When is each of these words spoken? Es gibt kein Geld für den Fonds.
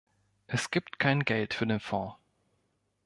Es 0.47 0.71
gibt 0.71 0.97
kein 0.97 1.25
Geld 1.25 1.53
für 1.53 1.67
den 1.67 1.79
Fonds. 1.79 2.15